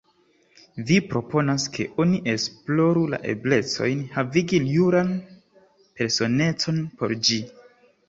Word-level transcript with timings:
Vi 0.87 0.95
proponas, 1.11 1.65
ke 1.75 1.85
oni 2.05 2.21
esploru 2.33 3.05
la 3.13 3.21
eblecojn 3.35 4.03
havigi 4.17 4.63
juran 4.73 5.15
personecon 5.23 6.85
por 7.01 7.19
ĝi. 7.31 7.43